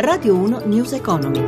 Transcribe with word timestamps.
Radio 0.00 0.36
1 0.36 0.60
News 0.66 0.92
Economy. 0.92 1.42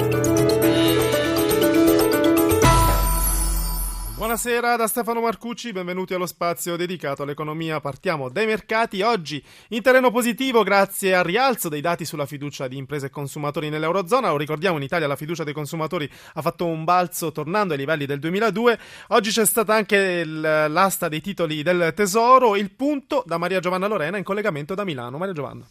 Buonasera 4.17 4.75
da 4.75 4.89
Stefano 4.89 5.21
Marcucci, 5.21 5.71
benvenuti 5.71 6.15
allo 6.15 6.27
spazio 6.27 6.75
dedicato 6.75 7.23
all'economia. 7.23 7.79
Partiamo 7.79 8.29
dai 8.29 8.47
mercati. 8.47 9.03
Oggi 9.03 9.41
in 9.69 9.83
terreno 9.83 10.11
positivo 10.11 10.65
grazie 10.65 11.15
al 11.15 11.23
rialzo 11.23 11.69
dei 11.69 11.81
dati 11.81 12.05
sulla 12.05 12.27
fiducia 12.27 12.67
di 12.67 12.77
imprese 12.77 13.07
e 13.07 13.11
consumatori 13.11 13.69
nell'Eurozona. 13.69 14.31
Lo 14.31 14.37
ricordiamo, 14.37 14.79
in 14.79 14.83
Italia 14.83 15.07
la 15.07 15.15
fiducia 15.15 15.45
dei 15.45 15.55
consumatori 15.55 16.11
ha 16.35 16.43
fatto 16.43 16.67
un 16.67 16.83
balzo 16.83 17.31
tornando 17.31 17.75
ai 17.75 17.79
livelli 17.79 18.05
del 18.05 18.19
2002. 18.19 18.79
Oggi 19.11 19.31
c'è 19.31 19.47
stata 19.47 19.75
anche 19.75 20.25
l'asta 20.25 21.07
dei 21.07 21.21
titoli 21.21 21.63
del 21.63 21.93
Tesoro. 21.95 22.57
Il 22.57 22.73
punto 22.73 23.23
da 23.25 23.39
Maria 23.39 23.61
Giovanna 23.61 23.87
Lorena 23.87 24.17
in 24.17 24.25
collegamento 24.25 24.75
da 24.75 24.83
Milano. 24.83 25.19
Maria 25.19 25.35
Giovanna. 25.35 25.65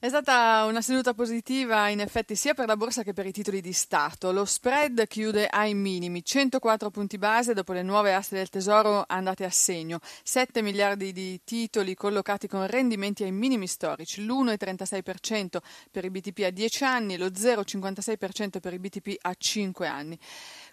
È 0.00 0.06
stata 0.06 0.64
una 0.66 0.80
seduta 0.80 1.12
positiva 1.12 1.88
in 1.88 1.98
effetti 1.98 2.36
sia 2.36 2.54
per 2.54 2.68
la 2.68 2.76
borsa 2.76 3.02
che 3.02 3.12
per 3.12 3.26
i 3.26 3.32
titoli 3.32 3.60
di 3.60 3.72
Stato. 3.72 4.30
Lo 4.30 4.44
spread 4.44 5.08
chiude 5.08 5.48
ai 5.48 5.74
minimi, 5.74 6.24
104 6.24 6.88
punti 6.90 7.18
base 7.18 7.52
dopo 7.52 7.72
le 7.72 7.82
nuove 7.82 8.14
aste 8.14 8.36
del 8.36 8.48
Tesoro 8.48 9.02
andate 9.08 9.44
a 9.44 9.50
segno, 9.50 9.98
7 10.22 10.62
miliardi 10.62 11.12
di 11.12 11.40
titoli 11.42 11.96
collocati 11.96 12.46
con 12.46 12.64
rendimenti 12.68 13.24
ai 13.24 13.32
minimi 13.32 13.66
storici, 13.66 14.24
l'1,36% 14.24 15.58
per 15.90 16.04
i 16.04 16.10
BTP 16.10 16.44
a 16.44 16.50
10 16.50 16.84
anni 16.84 17.16
lo 17.16 17.26
0,56% 17.26 18.60
per 18.60 18.74
i 18.74 18.78
BTP 18.78 19.16
a 19.22 19.34
5 19.36 19.86
anni. 19.88 20.16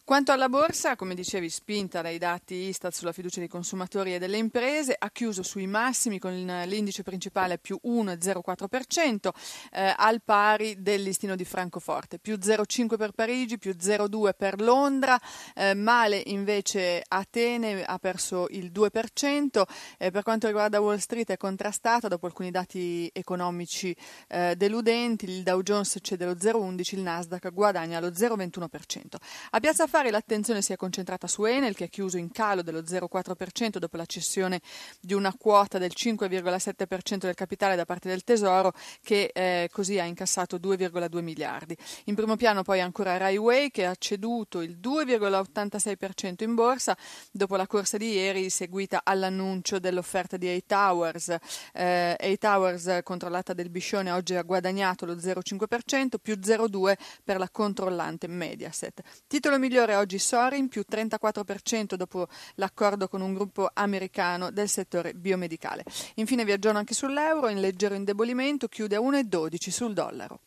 Quanto 0.06 0.32
alla 0.32 0.50
borsa, 0.50 0.96
come 0.96 1.16
dicevi, 1.16 1.50
spinta 1.50 2.04
dai 2.04 2.20
dati 2.20 2.54
Istat 2.54 2.94
sulla 2.94 3.12
fiducia 3.12 3.40
dei 3.40 3.48
consumatori 3.48 4.14
e 4.14 4.20
delle 4.20 4.38
imprese, 4.38 4.96
ha 4.96 5.10
chiuso 5.10 5.42
sui 5.42 5.66
massimi 5.66 6.20
con 6.20 6.32
l'indice 6.68 7.02
principale 7.02 7.58
più 7.58 7.80
1,04%, 7.84 9.30
eh, 9.72 9.96
al 9.98 10.22
pari 10.22 10.84
del 10.84 11.02
listino 11.02 11.36
di 11.36 11.44
Francoforte, 11.44 12.20
più 12.20 12.38
0,5 12.40 12.98
per 12.98 13.14
Parigi, 13.14 13.58
più 13.58 13.72
0,2 13.72 14.36
per 14.38 14.62
Londra, 14.62 15.20
eh, 15.56 15.74
male 15.74 16.22
invece 16.28 17.04
Atene 17.08 17.84
ha 17.84 17.98
perso 17.98 18.46
il 18.52 18.72
2%, 18.72 19.66
eh, 19.98 20.12
per 20.12 20.22
quanto 20.22 20.46
riguarda 20.46 20.82
Wall 20.82 20.98
Street 20.98 21.32
è 21.32 21.38
contrastata 21.38 22.08
dopo 22.08 22.28
alcuni 22.28 22.52
dati 22.52 23.10
economici 23.12 23.96
eh, 24.28 24.56
deludenti, 24.56 25.26
il 25.26 25.42
Dow 25.42 25.64
Jones 25.64 25.98
cede 26.00 26.26
lo 26.26 26.34
0,11, 26.34 26.94
il 26.94 27.02
Nasdaq 27.02 27.52
guadagna 27.52 28.00
lo 28.00 28.10
0,21%. 28.10 29.16
A 29.50 29.60
Piazza 29.60 29.88
affari 29.96 30.12
l'attenzione 30.12 30.62
si 30.62 30.74
è 30.74 30.76
concentrata 30.76 31.26
su 31.26 31.46
Enel 31.46 31.74
che 31.74 31.86
ha 31.86 31.88
chiuso 31.88 32.18
in 32.18 32.30
calo 32.30 32.62
dello 32.62 32.82
0,4% 32.82 33.78
dopo 33.78 33.96
la 33.96 34.06
cessione 34.06 34.60
di 35.00 35.14
una 35.14 35.34
quota 35.38 35.78
del 35.78 35.94
5,7% 35.96 37.20
del 37.20 37.34
capitale 37.34 37.78
da 37.78 37.86
parte 37.86 38.10
del 38.10 38.26
Tesoro 38.26 38.74
che 39.02 39.32
eh, 39.34 39.70
così 39.72 39.98
ha 39.98 40.04
incassato 40.04 40.58
2,2 40.58 41.22
miliardi. 41.22 41.78
In 42.06 42.16
primo 42.16 42.36
piano 42.36 42.62
poi 42.62 42.82
ancora 42.82 43.16
Railway 43.16 43.72
che 43.72 43.86
ha 43.86 43.96
ceduto 43.98 44.60
il 44.60 44.80
2,86% 44.82 46.44
in 46.44 46.56
borsa 46.56 46.98
dopo 47.32 47.56
la 47.56 47.66
corsa 47.66 47.96
di 47.96 48.12
ieri 48.12 48.50
seguita 48.50 49.00
all'annuncio 49.02 49.80
dell'offerta 49.80 50.36
di 50.36 50.50
A 50.50 50.60
Towers. 50.66 51.38
Eh, 51.72 52.18
A 52.20 52.36
Towers 52.38 53.00
controllata 53.02 53.54
del 53.54 53.70
Biscione 53.70 54.12
oggi 54.12 54.36
ha 54.36 54.42
guadagnato 54.42 55.06
lo 55.06 55.16
0,5% 55.16 56.16
più 56.22 56.34
0,2 56.34 56.96
per 57.24 57.38
la 57.38 57.48
controllante 57.50 58.28
Mediaset. 58.28 59.02
Titolo 59.28 59.58
migliore 59.58 59.85
migliore 59.86 59.96
oggi 59.96 60.18
Sorin 60.18 60.68
più 60.68 60.84
34% 60.90 61.94
dopo 61.94 62.28
l'accordo 62.56 63.08
con 63.08 63.22
un 63.22 63.34
gruppo 63.34 63.70
americano 63.72 64.50
del 64.52 64.68
settore 64.68 65.14
biomedicale. 65.14 65.84
Infine 66.16 66.44
viaggiano 66.44 66.80
anche 66.80 66.94
sull'euro, 66.94 67.50
in 67.50 67.60
leggero 67.60 67.94
indebolimento, 67.94 68.68
chiude 68.68 68.96
a 68.96 69.00
1,12 69.00 69.70
sul 69.70 69.94
dollaro. 69.94 70.40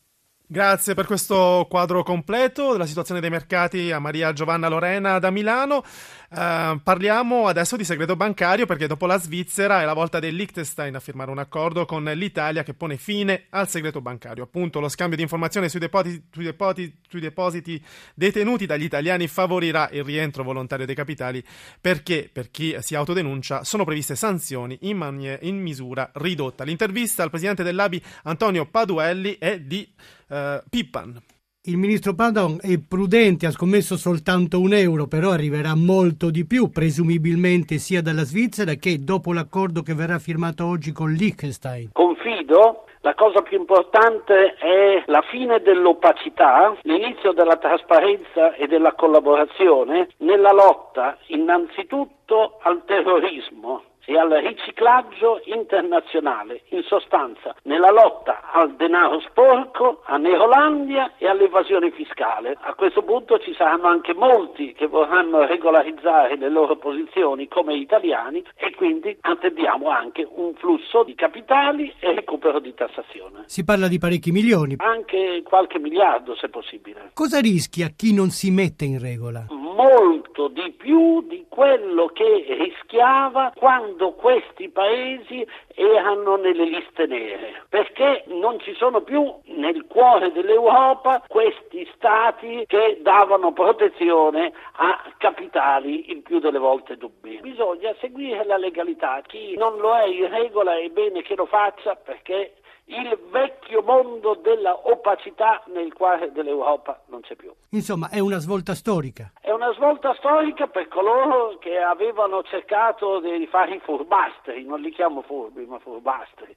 Grazie 0.50 0.94
per 0.94 1.04
questo 1.04 1.66
quadro 1.68 2.02
completo 2.02 2.72
della 2.72 2.86
situazione 2.86 3.20
dei 3.20 3.28
mercati 3.28 3.92
a 3.92 3.98
Maria 3.98 4.32
Giovanna 4.32 4.68
Lorena 4.68 5.18
da 5.18 5.30
Milano. 5.30 5.84
Uh, 6.30 6.80
parliamo 6.82 7.48
adesso 7.48 7.76
di 7.76 7.84
segreto 7.84 8.16
bancario 8.16 8.64
perché 8.64 8.86
dopo 8.86 9.04
la 9.04 9.18
Svizzera 9.18 9.82
è 9.82 9.84
la 9.84 9.92
volta 9.92 10.18
del 10.18 10.34
Liechtenstein 10.34 10.94
a 10.94 11.00
firmare 11.00 11.30
un 11.30 11.38
accordo 11.38 11.84
con 11.84 12.02
l'Italia 12.02 12.62
che 12.62 12.72
pone 12.72 12.96
fine 12.96 13.44
al 13.50 13.68
segreto 13.68 14.00
bancario. 14.00 14.44
Appunto, 14.44 14.80
lo 14.80 14.88
scambio 14.88 15.18
di 15.18 15.22
informazioni 15.22 15.68
sui 15.68 15.80
depositi, 15.80 16.28
sui 16.32 16.44
depositi, 16.44 16.98
sui 17.06 17.20
depositi 17.20 17.84
detenuti 18.14 18.64
dagli 18.64 18.84
italiani 18.84 19.28
favorirà 19.28 19.90
il 19.92 20.02
rientro 20.02 20.44
volontario 20.44 20.86
dei 20.86 20.94
capitali 20.94 21.44
perché 21.78 22.30
per 22.32 22.50
chi 22.50 22.74
si 22.80 22.94
autodenuncia 22.94 23.64
sono 23.64 23.84
previste 23.84 24.16
sanzioni 24.16 24.78
in, 24.82 24.96
manie, 24.96 25.40
in 25.42 25.60
misura 25.60 26.10
ridotta. 26.14 26.64
L'intervista 26.64 27.22
al 27.22 27.28
presidente 27.28 27.62
dell'ABI 27.62 28.02
Antonio 28.22 28.64
Paduelli 28.64 29.36
è 29.38 29.60
di 29.60 29.86
uh, 30.28 30.62
Pippan. 30.68 31.20
Il 31.62 31.76
ministro 31.76 32.14
Padon 32.14 32.58
è 32.62 32.78
prudente, 32.78 33.44
ha 33.46 33.50
scommesso 33.50 33.96
soltanto 33.96 34.58
un 34.60 34.72
euro, 34.72 35.06
però 35.06 35.32
arriverà 35.32 35.74
molto 35.74 36.30
di 36.30 36.46
più, 36.46 36.70
presumibilmente 36.70 37.76
sia 37.78 38.00
dalla 38.00 38.24
Svizzera 38.24 38.74
che 38.74 39.04
dopo 39.04 39.34
l'accordo 39.34 39.82
che 39.82 39.92
verrà 39.92 40.18
firmato 40.18 40.64
oggi 40.64 40.92
con 40.92 41.12
Liechtenstein. 41.12 41.90
Confido 41.92 42.84
la 43.00 43.14
cosa 43.14 43.42
più 43.42 43.58
importante 43.58 44.54
è 44.54 45.02
la 45.06 45.22
fine 45.30 45.60
dell'opacità, 45.60 46.76
l'inizio 46.82 47.32
della 47.32 47.56
trasparenza 47.56 48.54
e 48.54 48.66
della 48.66 48.94
collaborazione 48.94 50.08
nella 50.18 50.52
lotta 50.52 51.16
innanzitutto 51.26 52.58
al 52.62 52.82
terrorismo 52.86 53.82
e 54.08 54.16
al 54.16 54.30
riciclaggio 54.30 55.42
internazionale, 55.44 56.62
in 56.70 56.82
sostanza 56.82 57.54
nella 57.64 57.90
lotta 57.90 58.50
al 58.52 58.74
denaro 58.74 59.20
sporco, 59.20 60.00
a 60.06 60.16
Neolandia 60.16 61.12
e 61.18 61.28
all'evasione 61.28 61.90
fiscale. 61.90 62.56
A 62.58 62.72
questo 62.72 63.02
punto 63.02 63.38
ci 63.38 63.52
saranno 63.52 63.86
anche 63.86 64.14
molti 64.14 64.72
che 64.72 64.86
vorranno 64.86 65.44
regolarizzare 65.44 66.38
le 66.38 66.48
loro 66.48 66.76
posizioni 66.76 67.48
come 67.48 67.74
italiani 67.74 68.42
e 68.56 68.74
quindi 68.74 69.14
attendiamo 69.20 69.90
anche 69.90 70.26
un 70.26 70.54
flusso 70.54 71.04
di 71.04 71.14
capitali 71.14 71.92
e 72.00 72.14
recupero 72.14 72.60
di 72.60 72.72
tassazione. 72.72 73.42
Si 73.44 73.62
parla 73.62 73.88
di 73.88 73.98
parecchi 73.98 74.30
milioni. 74.30 74.76
Anche 74.78 75.42
qualche 75.44 75.78
miliardo 75.78 76.34
se 76.34 76.48
possibile. 76.48 77.10
Cosa 77.12 77.40
rischia 77.40 77.88
chi 77.94 78.14
non 78.14 78.30
si 78.30 78.50
mette 78.50 78.86
in 78.86 78.98
regola? 78.98 79.44
Molto 79.78 80.48
di 80.48 80.74
più 80.76 81.22
di 81.28 81.46
quello 81.48 82.06
che 82.06 82.44
rischiava 82.48 83.52
quando 83.54 84.10
questi 84.10 84.68
paesi 84.70 85.46
erano 85.76 86.34
nelle 86.34 86.64
liste 86.64 87.06
nere, 87.06 87.62
perché 87.68 88.24
non 88.26 88.58
ci 88.58 88.74
sono 88.74 89.02
più 89.02 89.32
nel 89.44 89.86
cuore 89.86 90.32
dell'Europa 90.32 91.22
questi 91.28 91.88
stati 91.94 92.64
che 92.66 92.98
davano 93.02 93.52
protezione 93.52 94.52
a 94.78 95.00
capitali 95.16 96.10
il 96.10 96.22
più 96.22 96.40
delle 96.40 96.58
volte 96.58 96.96
dubbi. 96.96 97.38
Bisogna 97.40 97.94
seguire 98.00 98.44
la 98.46 98.56
legalità, 98.56 99.22
chi 99.24 99.56
non 99.56 99.78
lo 99.78 99.94
è 99.94 100.06
in 100.06 100.28
regola 100.28 100.76
è 100.76 100.88
bene 100.88 101.22
che 101.22 101.36
lo 101.36 101.46
faccia 101.46 101.94
perché 101.94 102.54
il 102.88 103.18
vecchio 103.30 103.82
mondo 103.82 104.34
della 104.34 104.88
opacità 104.88 105.62
nel 105.66 105.92
quale 105.92 106.32
dell'Europa 106.32 107.02
non 107.06 107.20
c'è 107.20 107.36
più. 107.36 107.52
Insomma, 107.70 108.08
è 108.10 108.18
una 108.18 108.38
svolta 108.38 108.74
storica. 108.74 109.32
È 109.40 109.50
una 109.50 109.72
svolta 109.74 110.14
storica 110.14 110.66
per 110.66 110.88
coloro 110.88 111.56
che 111.58 111.78
avevano 111.78 112.42
cercato 112.42 113.20
di 113.20 113.46
fare 113.46 113.74
i 113.74 113.80
furbastri, 113.80 114.64
non 114.64 114.80
li 114.80 114.90
chiamo 114.90 115.22
furbi, 115.22 115.66
ma 115.66 115.78
furbastri. 115.78 116.56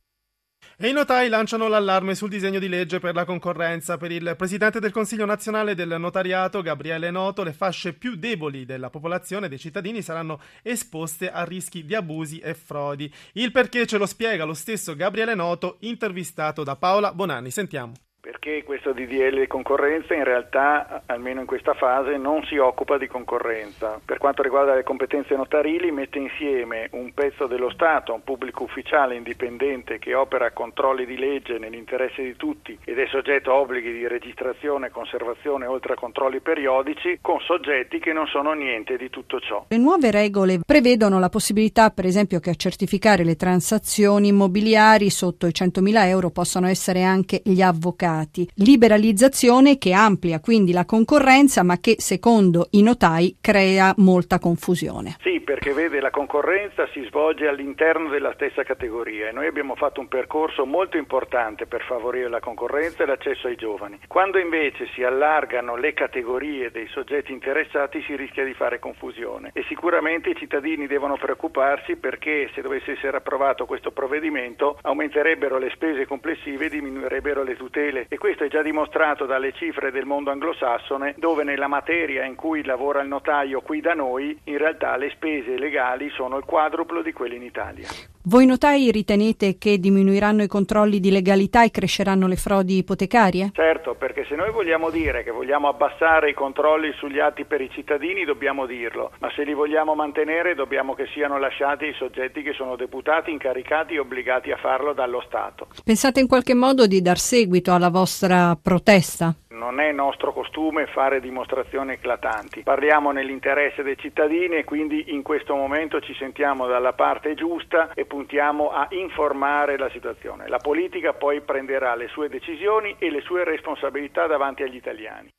E 0.83 0.89
i 0.89 0.93
notai 0.93 1.29
lanciano 1.29 1.67
l'allarme 1.67 2.15
sul 2.15 2.27
disegno 2.27 2.57
di 2.57 2.67
legge 2.67 2.97
per 2.97 3.13
la 3.13 3.23
concorrenza. 3.23 3.97
Per 3.97 4.11
il 4.11 4.33
presidente 4.35 4.79
del 4.79 4.91
Consiglio 4.91 5.27
nazionale 5.27 5.75
del 5.75 5.97
notariato, 5.99 6.63
Gabriele 6.63 7.11
Noto, 7.11 7.43
le 7.43 7.53
fasce 7.53 7.93
più 7.93 8.15
deboli 8.15 8.65
della 8.65 8.89
popolazione, 8.89 9.47
dei 9.47 9.59
cittadini, 9.59 10.01
saranno 10.01 10.41
esposte 10.63 11.31
a 11.31 11.43
rischi 11.43 11.85
di 11.85 11.93
abusi 11.93 12.39
e 12.39 12.55
frodi. 12.55 13.13
Il 13.33 13.51
perché 13.51 13.85
ce 13.85 13.99
lo 13.99 14.07
spiega 14.07 14.43
lo 14.43 14.55
stesso 14.55 14.95
Gabriele 14.95 15.35
Noto, 15.35 15.77
intervistato 15.81 16.63
da 16.63 16.75
Paola 16.75 17.13
Bonanni. 17.13 17.51
Sentiamo 17.51 17.93
perché 18.21 18.63
questo 18.63 18.93
DDL 18.93 19.47
concorrenza 19.47 20.13
in 20.13 20.23
realtà, 20.23 21.01
almeno 21.07 21.39
in 21.39 21.47
questa 21.47 21.73
fase, 21.73 22.17
non 22.17 22.43
si 22.43 22.55
occupa 22.57 22.99
di 22.99 23.07
concorrenza. 23.07 23.99
Per 24.05 24.19
quanto 24.19 24.43
riguarda 24.43 24.75
le 24.75 24.83
competenze 24.83 25.35
notarili, 25.35 25.89
mette 25.91 26.19
insieme 26.19 26.87
un 26.91 27.11
pezzo 27.15 27.47
dello 27.47 27.71
Stato, 27.71 28.13
un 28.13 28.23
pubblico 28.23 28.63
ufficiale 28.63 29.15
indipendente 29.15 29.97
che 29.97 30.13
opera 30.13 30.51
controlli 30.51 31.07
di 31.07 31.17
legge 31.17 31.57
nell'interesse 31.57 32.21
di 32.21 32.35
tutti 32.35 32.77
ed 32.83 32.99
è 32.99 33.07
soggetto 33.07 33.51
a 33.51 33.55
obblighi 33.55 33.91
di 33.91 34.07
registrazione 34.07 34.91
conservazione 34.91 35.65
oltre 35.65 35.93
a 35.93 35.95
controlli 35.95 36.41
periodici, 36.41 37.17
con 37.21 37.39
soggetti 37.39 37.97
che 37.97 38.13
non 38.13 38.27
sono 38.27 38.53
niente 38.53 38.97
di 38.97 39.09
tutto 39.09 39.39
ciò. 39.39 39.65
Le 39.67 39.77
nuove 39.77 40.11
regole 40.11 40.59
prevedono 40.63 41.17
la 41.17 41.29
possibilità, 41.29 41.89
per 41.89 42.05
esempio, 42.05 42.39
che 42.39 42.51
a 42.51 42.55
certificare 42.55 43.23
le 43.23 43.35
transazioni 43.35 44.27
immobiliari 44.27 45.09
sotto 45.09 45.47
i 45.47 45.51
100.000 45.51 46.05
euro 46.05 46.29
possano 46.29 46.67
essere 46.67 47.01
anche 47.01 47.41
gli 47.43 47.63
avvocati 47.63 48.09
mercati. 48.11 48.47
Liberalizzazione 48.55 49.77
che 49.77 49.93
amplia 49.93 50.39
quindi 50.39 50.71
la 50.71 50.85
concorrenza 50.85 51.63
ma 51.63 51.77
che 51.77 51.95
secondo 51.97 52.67
i 52.71 52.83
notai 52.83 53.37
crea 53.39 53.93
molta 53.97 54.39
confusione. 54.39 55.15
Sì, 55.21 55.39
perché 55.39 55.73
vede 55.73 55.99
la 55.99 56.09
concorrenza 56.09 56.87
si 56.91 57.03
svolge 57.07 57.47
all'interno 57.47 58.09
della 58.09 58.33
stessa 58.33 58.63
categoria 58.63 59.29
e 59.29 59.31
noi 59.31 59.47
abbiamo 59.47 59.75
fatto 59.75 59.99
un 59.99 60.07
percorso 60.07 60.65
molto 60.65 60.97
importante 60.97 61.65
per 61.65 61.83
favorire 61.83 62.29
la 62.29 62.39
concorrenza 62.39 63.03
e 63.03 63.05
l'accesso 63.05 63.47
ai 63.47 63.55
giovani. 63.55 63.99
Quando 64.07 64.37
invece 64.37 64.87
si 64.93 65.03
allargano 65.03 65.75
le 65.75 65.93
categorie 65.93 66.71
dei 66.71 66.87
soggetti 66.87 67.31
interessati 67.31 68.01
si 68.05 68.15
rischia 68.15 68.43
di 68.43 68.53
fare 68.53 68.79
confusione 68.79 69.51
e 69.53 69.63
sicuramente 69.67 70.29
i 70.29 70.35
cittadini 70.35 70.87
devono 70.87 71.17
preoccuparsi 71.17 71.95
perché 71.95 72.49
se 72.53 72.61
dovesse 72.61 72.93
essere 72.93 73.17
approvato 73.17 73.65
questo 73.65 73.91
provvedimento 73.91 74.77
aumenterebbero 74.81 75.57
le 75.57 75.69
spese 75.71 76.05
complessive 76.05 76.65
e 76.65 76.69
diminuirebbero 76.69 77.43
le 77.43 77.55
tutele 77.55 78.00
e 78.09 78.17
questo 78.17 78.43
è 78.43 78.47
già 78.47 78.61
dimostrato 78.61 79.25
dalle 79.25 79.53
cifre 79.53 79.91
del 79.91 80.05
mondo 80.05 80.31
anglosassone 80.31 81.15
dove 81.17 81.43
nella 81.43 81.67
materia 81.67 82.25
in 82.25 82.35
cui 82.35 82.63
lavora 82.63 83.01
il 83.01 83.07
notaio 83.07 83.61
qui 83.61 83.81
da 83.81 83.93
noi 83.93 84.37
in 84.45 84.57
realtà 84.57 84.95
le 84.97 85.09
spese 85.11 85.57
legali 85.57 86.09
sono 86.09 86.37
il 86.37 86.45
quadruplo 86.45 87.01
di 87.01 87.13
quelle 87.13 87.35
in 87.35 87.43
Italia. 87.43 87.87
Voi 88.25 88.45
notai 88.45 88.91
ritenete 88.91 89.57
che 89.57 89.79
diminuiranno 89.79 90.43
i 90.43 90.47
controlli 90.47 90.99
di 90.99 91.09
legalità 91.09 91.63
e 91.63 91.71
cresceranno 91.71 92.27
le 92.27 92.35
frodi 92.35 92.77
ipotecarie? 92.77 93.49
Certo, 93.51 93.95
perché 93.95 94.25
se 94.29 94.35
noi 94.35 94.51
vogliamo 94.51 94.91
dire 94.91 95.23
che 95.23 95.31
vogliamo 95.31 95.67
abbassare 95.67 96.29
i 96.29 96.35
controlli 96.35 96.93
sugli 96.99 97.17
atti 97.17 97.45
per 97.45 97.61
i 97.61 97.69
cittadini 97.71 98.23
dobbiamo 98.23 98.67
dirlo, 98.67 99.09
ma 99.21 99.31
se 99.35 99.43
li 99.43 99.55
vogliamo 99.55 99.95
mantenere 99.95 100.53
dobbiamo 100.53 100.93
che 100.93 101.07
siano 101.11 101.39
lasciati 101.39 101.85
ai 101.85 101.95
soggetti 101.95 102.43
che 102.43 102.53
sono 102.53 102.75
deputati, 102.75 103.31
incaricati 103.31 103.95
e 103.95 103.99
obbligati 103.99 104.51
a 104.51 104.57
farlo 104.57 104.93
dallo 104.93 105.23
Stato. 105.25 105.69
Pensate 105.83 106.19
in 106.19 106.27
qualche 106.27 106.53
modo 106.53 106.85
di 106.85 107.01
dar 107.01 107.17
seguito 107.17 107.73
alla 107.73 107.89
vostra 107.89 108.55
protesta? 108.61 109.33
Non 109.61 109.79
è 109.79 109.91
nostro 109.91 110.33
costume 110.33 110.87
fare 110.87 111.19
dimostrazioni 111.19 111.91
eclatanti. 111.91 112.63
Parliamo 112.63 113.11
nell'interesse 113.11 113.83
dei 113.83 113.95
cittadini 113.95 114.55
e 114.55 114.63
quindi 114.63 115.13
in 115.13 115.21
questo 115.21 115.53
momento 115.53 116.01
ci 116.01 116.15
sentiamo 116.15 116.65
dalla 116.65 116.93
parte 116.93 117.35
giusta 117.35 117.93
e 117.93 118.05
puntiamo 118.05 118.71
a 118.71 118.87
informare 118.89 119.77
la 119.77 119.89
situazione. 119.91 120.47
La 120.47 120.57
politica 120.57 121.13
poi 121.13 121.41
prenderà 121.41 121.93
le 121.93 122.07
sue 122.07 122.27
decisioni 122.27 122.95
e 122.97 123.11
le 123.11 123.21
sue 123.21 123.43
responsabilità 123.43 124.25
davanti 124.25 124.63
agli 124.63 124.77
italiani. 124.77 125.29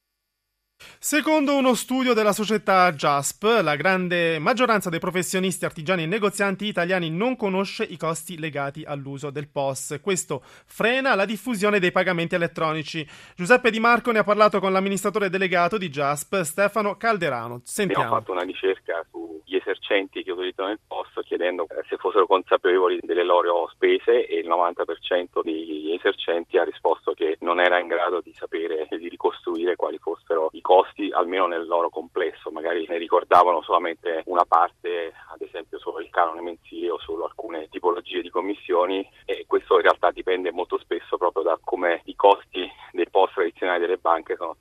Secondo 0.99 1.57
uno 1.57 1.75
studio 1.75 2.15
della 2.15 2.33
società 2.33 2.93
JASP, 2.93 3.61
la 3.63 3.77
grande 3.77 4.39
maggioranza 4.39 4.91
dei 4.91 4.99
professionisti, 5.01 5.65
artigiani 5.65 6.05
e 6.05 6.07
negozianti 6.07 6.67
italiani 6.67 7.11
non 7.11 7.37
conosce 7.37 7.85
i 7.85 7.97
costi 7.97 8.39
legati 8.39 8.85
all'uso 8.85 9.31
del 9.31 9.49
POS. 9.49 9.99
Questo 10.01 10.43
frena 10.67 11.15
la 11.15 11.25
diffusione 11.25 11.79
dei 11.79 11.93
pagamenti 11.93 12.35
elettronici. 12.35 13.07
Giuseppe 13.35 13.71
Di 13.71 13.81
Marco 13.81 14.13
ne 14.13 14.21
ha 14.21 14.25
parlato 14.25 14.61
con 14.61 14.73
l'amministratore 14.73 15.29
delegato 15.29 15.79
di 15.79 15.89
JASP, 15.89 16.43
Stefano 16.43 16.97
Calderano. 16.97 17.61
Sentiamo. 17.65 18.05
Abbiamo 18.05 18.21
fatto 18.21 18.33
una 18.33 18.43
ricerca 18.43 19.05
sugli 19.11 19.32
esercenti 19.63 20.23
che 20.23 20.33
utilizzano 20.33 20.71
il 20.71 20.81
POS 20.87 21.25
chiedendo 21.25 21.65
eh, 21.65 21.83
se 21.89 21.97
fossero 21.97 22.27
consapevoli 22.27 22.99
delle 23.01 23.25
loro 23.25 23.69
spese 23.73 24.27
e 24.27 24.39
il 24.39 24.49
90% 24.49 25.43
degli 25.43 25.93
esercenti 25.93 26.59
ha 26.59 26.65
risposto 26.65 27.13
che 27.13 27.37
non 27.41 27.61
era 27.61 27.79
in 27.79 27.87
grado 27.87 28.21
di 28.21 28.33
sapere 28.35 28.89
e 28.89 28.99
di 28.99 29.09
ricostruire 29.09 29.77
quali 29.77 29.99
fossero 29.99 30.51
i 30.53 30.61
costi 30.61 31.11
almeno 31.13 31.47
nel 31.47 31.67
loro 31.67 31.89
complesso, 31.89 32.51
magari 32.51 32.87
ne 32.89 32.99
ricordavano 32.99 33.63
solamente 33.63 34.23
una 34.27 34.45
parte, 34.45 35.13
ad 35.33 35.41
esempio 35.41 35.79
solo 35.79 36.01
il 36.01 36.11
canone 36.11 36.43
mensile 36.43 36.91
o 36.91 36.99
solo 36.99 37.25
alcune 37.25 37.69
tipologie 37.69 38.21
di 38.21 38.31
commissioni 38.31 39.09
e 39.25 39.45
questo 39.47 39.77
in 39.77 39.83
realtà 39.83 40.11
dipende 40.11 40.51
molto 40.51 40.79
spesso 40.79 41.17
proprio 41.17 41.43
da 41.43 41.59
come 41.63 42.03
i 42.05 42.15
costi 42.15 42.71
dei 42.93 43.09
post 43.11 43.35
tradizionali 43.35 43.81
delle 43.81 43.97
banche 43.97 44.37
sono 44.37 44.57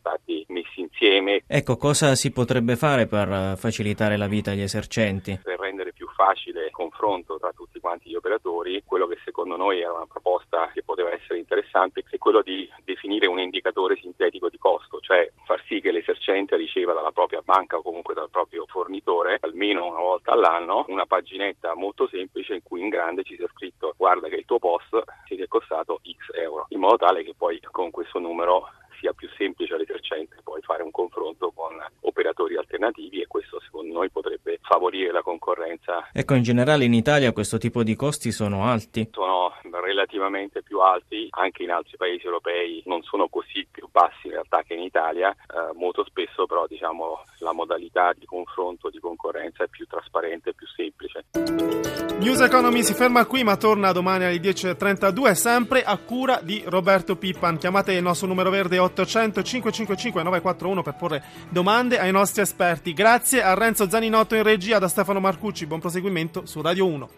insieme. 1.01 1.44
Ecco, 1.48 1.77
cosa 1.77 2.13
si 2.13 2.31
potrebbe 2.31 2.75
fare 2.75 3.07
per 3.07 3.57
facilitare 3.57 4.18
la 4.18 4.27
vita 4.27 4.51
agli 4.51 4.62
esercenti? 4.62 5.39
Per 5.44 5.59
rendere 5.59 5.94
più 5.94 6.07
facile 6.15 6.65
il 6.65 6.71
confronto 6.71 7.39
tra 7.39 7.51
tutti 7.51 7.80
quanti 7.80 8.09
gli 8.09 8.15
operatori, 8.15 8.83
quello 8.86 9.07
che 9.07 9.18
secondo 9.25 9.57
noi 9.57 9.81
era 9.81 9.92
una 9.92 10.06
proposta 10.06 10.69
che 10.74 10.83
poteva 10.83 11.12
essere 11.12 11.39
interessante 11.39 12.03
è 12.12 12.18
quello 12.18 12.42
di 12.42 12.69
definire 12.83 13.25
un 13.25 13.39
indicatore 13.39 13.95
sintetico 13.95 14.50
di 14.50 14.57
costo, 14.57 15.00
cioè 15.00 15.31
far 15.45 15.63
sì 15.65 15.80
che 15.80 15.92
l'esercente 15.92 16.57
riceva 16.57 16.94
dalla 16.94 17.12
propria 17.12 17.42
banca 17.44 17.77
o 17.77 17.81
comunque 17.81 18.13
dal 18.13 18.30
proprio 18.30 18.65
fornitore 18.68 19.38
almeno 19.42 19.88
una 19.88 20.00
volta 20.00 20.33
all'anno 20.33 20.86
una 20.89 21.06
paginetta 21.06 21.74
molto 21.74 22.07
semplice 22.07 22.53
in 22.53 22.63
cui 22.63 22.81
in 22.81 22.89
grande 22.89 23.24
ci 23.24 23.38
sia 23.38 23.48
scritto 23.53 23.94
guarda 23.95 24.27
che 24.27 24.36
il 24.36 24.45
tuo 24.45 24.59
post 24.59 25.01
ti 25.25 25.38
è 25.38 25.48
costato 25.48 26.01
X 26.03 26.36
euro, 26.38 26.65
in 26.69 26.80
modo 26.80 26.98
tale 26.98 27.24
che 27.24 27.33
poi 27.36 27.59
con 27.71 27.92
questo 27.92 28.19
numero 28.19 28.68
sia 29.01 29.12
più 29.13 29.27
semplice 29.36 29.74
all'esercente 29.74 30.38
poi 30.44 30.62
fare 30.62 30.83
un 30.83 30.92
confronto 30.92 31.51
con 31.51 31.75
operatori 32.01 32.56
alternativi 32.56 33.19
e 33.19 33.27
questo 33.27 33.59
secondo 33.59 33.94
noi 33.94 34.12
potrebbe 34.12 34.59
favorire 34.62 35.12
la 35.12 35.24
concorrenza. 35.24 36.09
Ecco, 36.13 36.36
in 36.36 36.44
generale 36.44 36.86
in 36.86 36.94
Italia 36.94 37.33
questo 37.33 37.57
tipo 37.57 37.81
di 37.81 37.95
costi 37.95 38.31
sono 38.31 38.65
alti? 38.65 39.09
Sono 39.12 39.53
relativamente 39.81 40.62
più 40.62 40.80
alti, 40.80 41.27
anche 41.31 41.63
in 41.63 41.71
altri 41.71 41.98
paesi 41.98 42.25
europei 42.25 42.83
non 42.86 43.01
sono 43.01 43.27
così 43.27 43.68
più 43.69 43.88
bassi 43.92 44.27
in 44.27 44.33
realtà 44.33 44.62
che 44.62 44.75
in 44.75 44.81
Italia, 44.81 45.31
eh, 45.31 45.74
molto 45.74 46.06
spesso 46.06 46.45
però 46.45 46.68
diciamo 46.68 47.24
la 47.39 47.53
modalità 47.53 48.13
di 48.13 48.25
confronto, 48.25 48.89
di 48.89 49.00
concorrenza 49.00 49.63
è 49.63 49.68
più 49.68 49.88
trasparente 49.88 50.51
e 50.51 50.53
più 50.53 50.68
semplice. 50.68 52.10
News 52.21 52.39
Economy 52.39 52.83
si 52.83 52.94
ferma 52.94 53.25
qui 53.25 53.44
ma 53.44 53.56
torna 53.56 53.91
domani 53.91 54.25
alle 54.25 54.38
10.32 54.38 55.31
sempre 55.31 55.81
a 55.81 55.97
cura 55.97 56.39
di 56.44 56.62
Roberto 56.68 57.15
Pippan. 57.15 57.57
Chiamate 57.57 57.94
il 57.94 58.03
nostro 58.03 58.27
numero 58.27 58.51
verde 58.51 58.77
800 58.77 59.41
555 59.41 60.21
941 60.21 60.83
per 60.83 60.94
porre 60.94 61.23
domande 61.50 61.97
ai 61.97 62.12
nostri 62.12 62.44
esperti. 62.44 62.94
Grazie 62.94 63.41
a 63.41 63.56
Renzo 63.56 63.89
Zaninotto 63.89 64.35
in 64.35 64.44
regia, 64.44 64.77
da 64.77 64.88
Stefano 64.88 65.19
Marcucci. 65.19 65.65
Buon 65.65 65.79
proseguimento 65.79 66.45
su 66.45 66.62
Radio 66.62 66.85
1. 66.85 67.09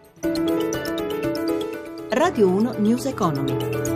Radio 2.12 2.48
1 2.48 2.76
News 2.78 3.06
Economy. 3.06 3.93